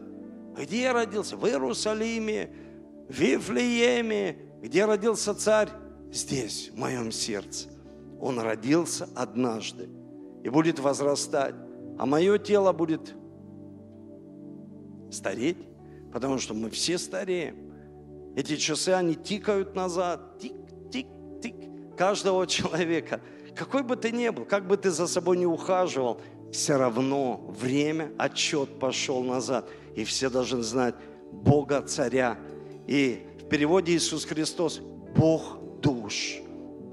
[0.59, 1.37] Где родился?
[1.37, 2.53] В Иерусалиме,
[3.07, 4.37] в Вифлееме.
[4.61, 5.69] Где родился царь?
[6.11, 7.69] Здесь, в моем сердце.
[8.19, 9.87] Он родился однажды
[10.43, 11.55] и будет возрастать,
[11.97, 13.15] а мое тело будет
[15.09, 15.57] стареть,
[16.11, 17.70] потому что мы все стареем.
[18.35, 20.53] Эти часы, они тикают назад, тик,
[20.91, 21.07] тик,
[21.41, 21.55] тик,
[21.97, 23.21] каждого человека.
[23.55, 26.21] Какой бы ты ни был, как бы ты за собой не ухаживал,
[26.51, 29.69] все равно время, отчет пошел назад.
[29.95, 30.95] И все должны знать
[31.31, 32.37] Бога Царя.
[32.87, 34.81] И в переводе Иисус Христос–
[35.15, 36.39] Бог душ,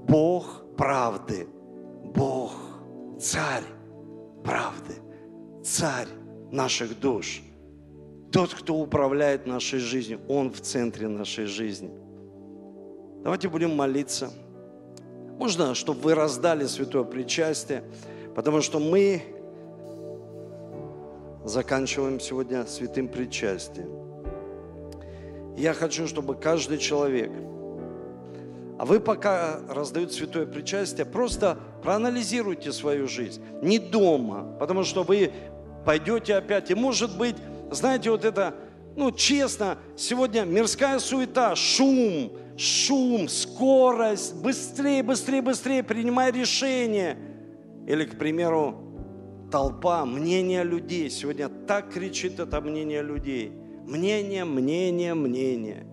[0.07, 1.47] Бог правды.
[2.13, 2.53] Бог,
[3.19, 3.63] царь
[4.43, 4.95] правды,
[5.63, 6.07] царь
[6.51, 7.41] наших душ.
[8.31, 11.91] Тот, кто управляет нашей жизнью, Он в центре нашей жизни.
[13.23, 14.31] Давайте будем молиться.
[15.37, 17.83] Можно, чтобы вы раздали святое причастие,
[18.35, 19.21] потому что мы
[21.45, 23.89] заканчиваем сегодня святым причастием.
[25.57, 27.31] Я хочу, чтобы каждый человек–
[28.79, 33.41] а вы пока раздают святое причастие, просто проанализируйте свою жизнь.
[33.61, 35.33] Не дома, потому что вы
[35.85, 36.71] пойдете опять.
[36.71, 37.35] И может быть,
[37.71, 38.55] знаете, вот это,
[38.95, 47.17] ну честно, сегодня мирская суета, шум, шум, скорость, быстрее, быстрее, быстрее, принимай решение.
[47.87, 48.89] Или, к примеру,
[49.51, 51.09] толпа, мнение людей.
[51.09, 53.51] Сегодня так кричит это мнение людей.
[53.85, 55.85] Мнение, мнение, мнение.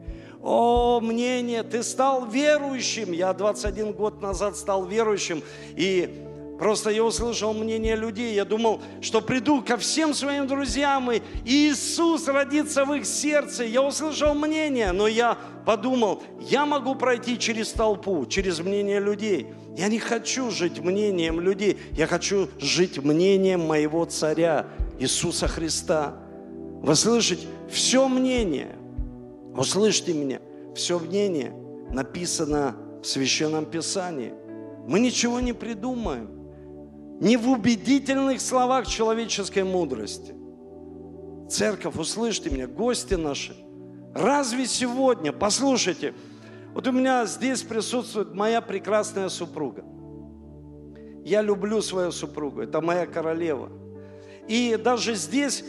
[0.42, 3.12] О, мнение, ты стал верующим.
[3.12, 5.42] Я 21 год назад стал верующим.
[5.74, 6.25] И
[6.58, 12.28] Просто я услышал мнение людей, я думал, что приду ко всем своим друзьям, и Иисус
[12.28, 13.64] родится в их сердце.
[13.64, 15.36] Я услышал мнение, но я
[15.66, 19.48] подумал, я могу пройти через толпу, через мнение людей.
[19.76, 24.66] Я не хочу жить мнением людей, я хочу жить мнением моего царя,
[24.98, 26.16] Иисуса Христа.
[26.82, 27.46] Вы слышите?
[27.68, 28.76] Все мнение–
[29.56, 30.40] Услышьте меня,
[30.74, 31.50] все мнение
[31.90, 34.34] написано в Священном Писании.
[34.86, 36.28] Мы ничего не придумаем.
[37.20, 40.34] Не в убедительных словах человеческой мудрости.
[41.48, 43.56] Церковь, услышьте меня, гости наши.
[44.14, 46.14] Разве сегодня, послушайте,
[46.74, 49.84] вот у меня здесь присутствует моя прекрасная супруга.
[51.24, 53.70] Я люблю свою супругу, это моя королева.
[54.46, 55.64] И даже здесь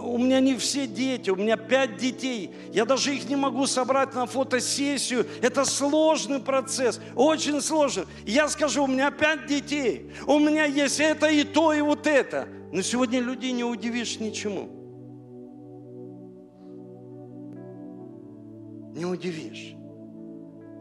[0.00, 2.54] у меня не все дети, у меня пять детей.
[2.72, 5.26] Я даже их не могу собрать на фотосессию.
[5.40, 8.04] Это сложный процесс, очень сложный.
[8.24, 12.48] Я скажу, у меня пять детей, у меня есть это и то, и вот это.
[12.72, 14.68] Но сегодня людей не удивишь ничему.
[18.94, 19.74] Не удивишь,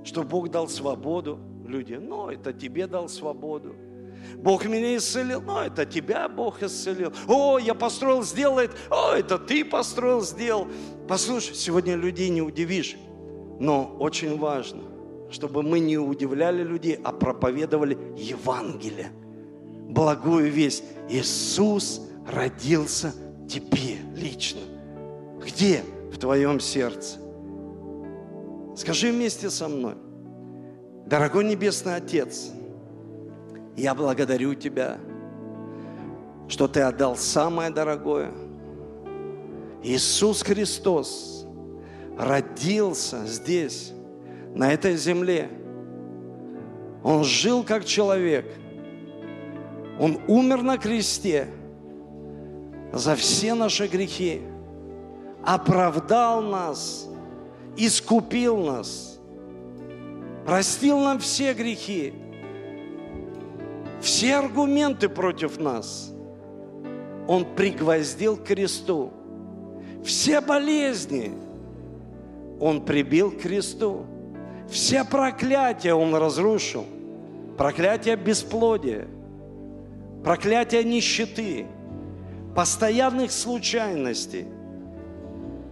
[0.03, 2.07] что Бог дал свободу людям.
[2.07, 3.75] Ну, это тебе дал свободу.
[4.35, 7.13] Бог меня исцелил, ну, это тебя Бог исцелил.
[7.27, 8.59] О, я построил, сделал
[8.89, 10.67] о, это ты построил, сделал.
[11.07, 12.95] Послушай, сегодня людей не удивишь,
[13.59, 14.83] но очень важно,
[15.29, 19.11] чтобы мы не удивляли людей, а проповедовали Евангелие,
[19.89, 20.83] благую весть.
[21.09, 23.13] Иисус родился
[23.47, 24.61] тебе лично.
[25.45, 25.83] Где?
[26.11, 27.17] в твоем сердце.
[28.75, 29.95] Скажи вместе со мной,
[31.05, 32.51] дорогой Небесный Отец,
[33.75, 34.97] я благодарю Тебя,
[36.47, 38.31] что Ты отдал самое дорогое.
[39.83, 41.47] Иисус Христос
[42.17, 43.93] родился здесь,
[44.53, 45.49] на этой земле.
[47.03, 48.45] Он жил как человек.
[49.99, 51.47] Он умер на кресте
[52.91, 54.41] за все наши грехи,
[55.43, 57.07] оправдал нас,
[57.77, 59.19] искупил нас,
[60.45, 62.13] простил нам все грехи,
[64.01, 66.11] все аргументы против нас.
[67.27, 69.11] Он пригвоздил к кресту.
[70.03, 71.31] Все болезни
[72.59, 74.05] Он прибил к кресту.
[74.67, 76.85] Все проклятия Он разрушил.
[77.57, 79.07] Проклятие бесплодия,
[80.23, 81.67] проклятие нищеты,
[82.55, 84.47] постоянных случайностей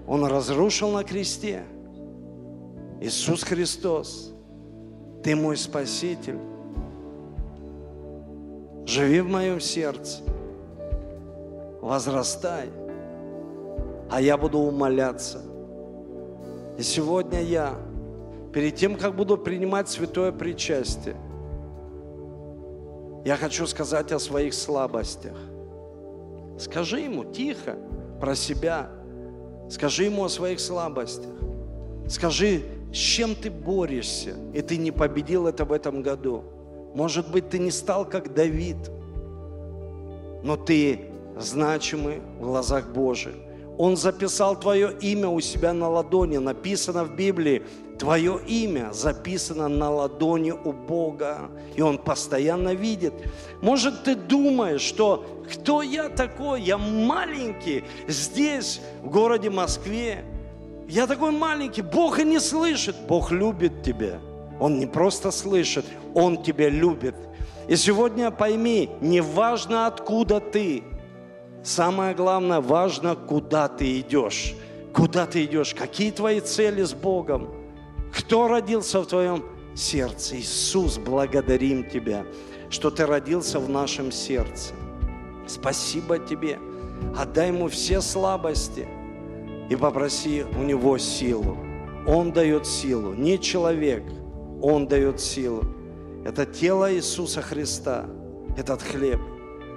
[0.07, 1.63] Он разрушил на кресте.
[3.01, 4.33] Иисус Христос,
[5.23, 6.48] Ты мой Спаситель.
[8.89, 10.23] Живи в моем сердце,
[11.79, 12.69] возрастай,
[14.09, 15.43] а я буду умоляться.
[16.75, 17.75] И сегодня я,
[18.51, 21.15] перед тем, как буду принимать святое причастие,
[23.25, 25.37] я хочу сказать о своих слабостях.
[26.57, 27.75] Скажи ему тихо
[28.19, 28.89] про себя.
[29.69, 31.35] Скажи ему о своих слабостях.
[32.07, 36.43] Скажи, с чем ты борешься, и ты не победил это в этом году.
[36.93, 38.77] Может быть, ты не стал как Давид,
[40.43, 43.35] но ты значимый в глазах Божьих.
[43.77, 46.37] Он записал твое имя у себя на ладони.
[46.37, 47.63] Написано в Библии,
[47.97, 51.49] твое имя записано на ладони у Бога.
[51.77, 53.13] И Он постоянно видит.
[53.61, 56.61] Может, ты думаешь, что кто я такой?
[56.61, 60.25] Я маленький здесь, в городе Москве.
[60.89, 61.81] Я такой маленький.
[61.81, 62.97] Бог и не слышит.
[63.07, 64.19] Бог любит тебя.
[64.59, 67.15] Он не просто слышит, Он тебя любит.
[67.67, 70.83] И сегодня пойми, не важно, откуда ты–
[71.63, 74.55] Самое главное, важно, куда ты идешь.
[74.93, 77.49] Куда ты идешь, какие твои цели с Богом.
[78.13, 79.43] Кто родился в твоем
[79.75, 80.37] сердце?
[80.37, 82.25] Иисус, благодарим Тебя,
[82.69, 84.73] что Ты родился в нашем сердце.
[85.47, 86.59] Спасибо Тебе.
[87.17, 88.87] Отдай Ему все слабости
[89.69, 91.57] и попроси у Него силу.
[92.07, 94.03] Он дает силу, не человек,
[94.61, 95.63] Он дает силу.
[96.25, 98.05] Это тело Иисуса Христа,
[98.57, 99.19] этот хлеб.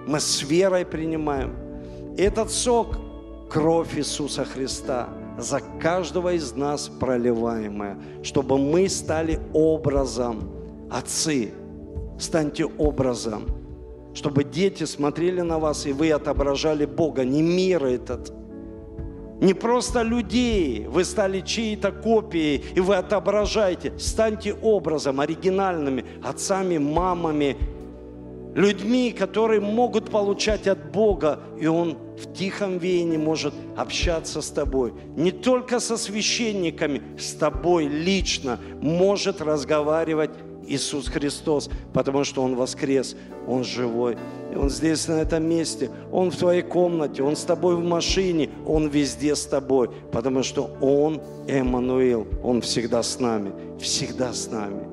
[0.06, 1.56] Мы с верой принимаем–
[2.18, 2.98] этот сок–
[3.50, 5.08] кровь Иисуса Христа,
[5.38, 10.50] за каждого из нас проливаемая, чтобы мы стали образом.
[10.90, 11.52] Отцы,
[12.18, 13.46] станьте образом,
[14.14, 18.32] чтобы дети смотрели на вас, и вы отображали Бога, не мир этот,
[19.42, 23.92] не просто людей, вы стали чьей-то копией, и вы отображаете.
[23.98, 27.56] Станьте образом, оригинальными, отцами, мамами,
[28.54, 34.92] людьми, которые могут получать от Бога, и Он в тихом веянии может общаться с тобой.
[35.16, 40.30] Не только со священниками, с тобой лично может разговаривать
[40.66, 44.16] Иисус Христос, потому что Он воскрес, Он живой.
[44.52, 48.50] И Он здесь, на этом месте, Он в твоей комнате, Он с тобой в машине,
[48.66, 54.84] Он везде с тобой, потому что Он Эммануил, Он всегда с нами, всегда с нами.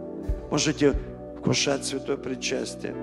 [0.52, 0.94] Можете
[1.40, 2.96] вкушать святое причастие.